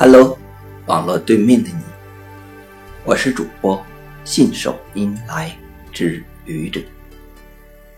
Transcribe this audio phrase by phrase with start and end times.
[0.00, 0.38] Hello，
[0.86, 1.82] 网络对面的你，
[3.02, 3.84] 我是主播
[4.24, 5.52] 信手拈来
[5.92, 6.80] 之愚者。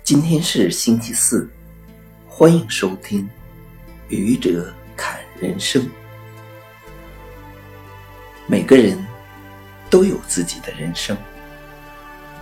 [0.03, 1.47] 今天是星期四，
[2.27, 3.29] 欢迎收听
[4.09, 5.87] 愚者侃人生。
[8.47, 8.99] 每个人
[9.91, 11.15] 都有自己的人生，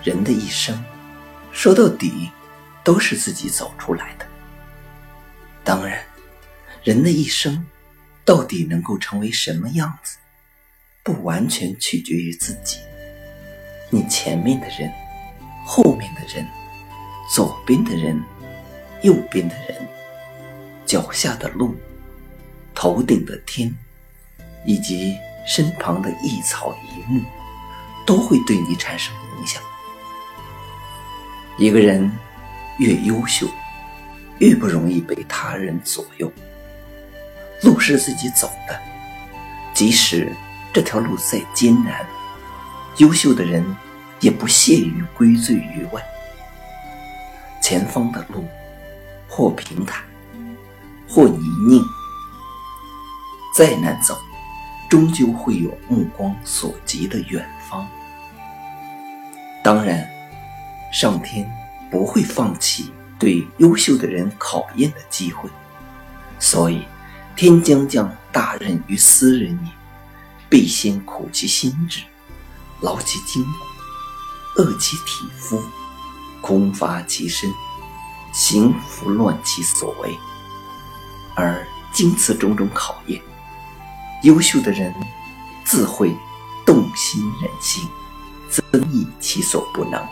[0.04, 0.80] 人的一生
[1.50, 2.30] 说到底
[2.84, 4.27] 都是自己走出来的。
[5.64, 6.00] 当然，
[6.84, 7.66] 人的一生。
[8.28, 10.18] 到底能够成为什么样子，
[11.02, 12.77] 不完全取决于自己。
[13.88, 14.92] 你前面的人、
[15.64, 16.46] 后面的人、
[17.34, 18.23] 左边的人、
[19.01, 19.74] 右边的人、
[20.84, 21.74] 脚下的路、
[22.74, 23.74] 头顶的天，
[24.66, 27.24] 以及身旁的一草一木，
[28.04, 29.62] 都会对你产生影响。
[31.56, 32.12] 一个人
[32.79, 33.48] 越优秀，
[34.37, 36.30] 越不容易被他人左右。
[37.62, 38.80] 路是自己走的，
[39.74, 40.32] 即使
[40.73, 42.06] 这条路再艰难，
[42.98, 43.65] 优秀的人
[44.20, 46.00] 也不屑于归罪于外。
[47.60, 48.45] 前方的路
[49.28, 50.04] 或平坦，
[51.09, 51.82] 或泥泞，
[53.56, 54.16] 再难走，
[54.88, 57.87] 终究会有目光所及的远方。
[59.65, 60.09] 当然，
[60.93, 61.45] 上天
[61.90, 65.50] 不会放弃对优秀的人考验的机会，
[66.38, 66.84] 所以。
[67.38, 69.70] 天将降大任于斯人也，
[70.50, 72.03] 必先苦其心志，
[72.81, 75.62] 劳其筋骨，饿其体肤，
[76.41, 77.48] 空乏其身，
[78.32, 80.19] 行拂乱其所为。
[81.36, 83.22] 而经此种种考验，
[84.25, 84.92] 优秀的人
[85.64, 86.12] 自会
[86.66, 87.88] 动心忍性，
[88.50, 90.04] 增益其所不能。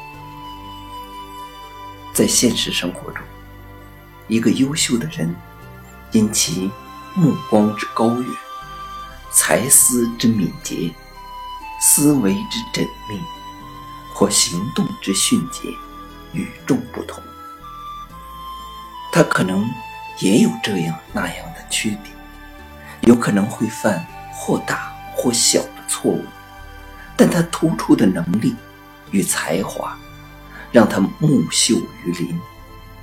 [2.15, 3.21] 在现实生活中，
[4.29, 5.35] 一个优秀的人，
[6.13, 6.71] 因其
[7.19, 8.31] 目光之高远，
[9.33, 10.95] 才思之敏捷，
[11.81, 13.19] 思维之缜密，
[14.13, 15.63] 或行动之迅捷，
[16.33, 17.25] 与众不同。
[19.11, 19.67] 他可能
[20.21, 22.15] 也有这样那样的缺点，
[23.01, 26.23] 有可能会犯或大或小的错误，
[27.17, 28.55] 但他突出的能力
[29.11, 29.97] 与才华，
[30.71, 32.39] 让他木秀于林，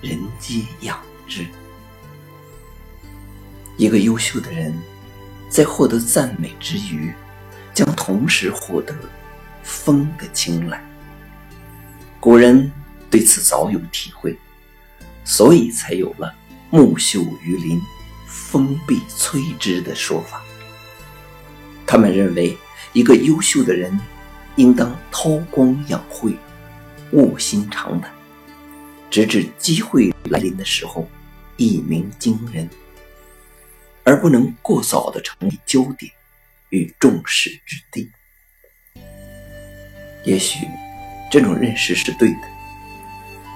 [0.01, 1.47] 人皆仰之。
[3.77, 4.73] 一个优秀的人，
[5.49, 7.11] 在获得赞美之余，
[7.73, 8.95] 将同时获得
[9.63, 10.83] 风的青睐。
[12.19, 12.71] 古人
[13.09, 14.37] 对此早有体会，
[15.25, 16.33] 所以才有了
[16.69, 17.81] “木秀于林，
[18.27, 20.41] 风必摧之”的说法。
[21.85, 22.57] 他们认为，
[22.93, 23.99] 一个优秀的人，
[24.55, 26.37] 应当韬光养晦，
[27.11, 28.11] 卧薪尝胆，
[29.09, 31.07] 直至机会来临的时候，
[31.57, 32.69] 一鸣惊人。
[34.03, 36.11] 而不能过早的成为焦点
[36.69, 38.09] 与重视之地。
[40.25, 40.67] 也许
[41.31, 42.41] 这种认识是对的，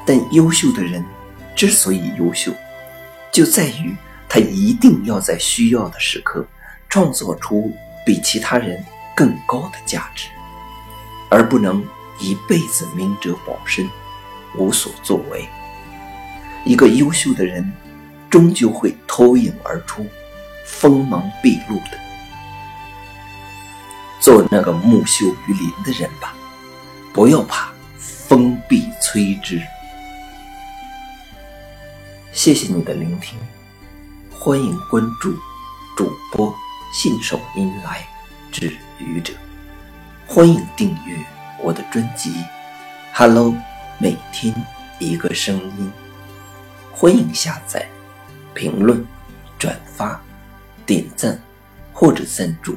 [0.05, 1.03] 但优秀的人
[1.55, 2.51] 之所以优秀，
[3.31, 3.95] 就在于
[4.27, 6.45] 他一定要在需要的时刻
[6.89, 7.73] 创造出
[8.05, 8.83] 比其他人
[9.15, 10.27] 更高的价值，
[11.29, 11.85] 而不能
[12.19, 13.89] 一辈子明哲保身，
[14.57, 15.47] 无所作为。
[16.65, 17.71] 一个优秀的人，
[18.29, 20.05] 终究会脱颖而出。
[20.67, 21.97] 锋芒毕露的，
[24.19, 26.35] 做那个木秀于林的人吧，
[27.13, 29.59] 不要怕风必摧之。
[32.33, 33.39] 谢谢你的聆听，
[34.29, 35.33] 欢迎关注
[35.95, 36.53] 主播
[36.93, 38.05] 信手拈来
[38.51, 39.33] 之愚者，
[40.27, 41.17] 欢迎订阅
[41.63, 42.29] 我的专辑
[43.13, 43.51] 《Hello》，
[43.97, 44.53] 每天
[44.99, 45.91] 一个声音，
[46.91, 47.87] 欢迎下载、
[48.53, 49.03] 评论、
[49.57, 50.21] 转发。
[50.87, 51.39] 点赞
[51.93, 52.75] 或者赞助。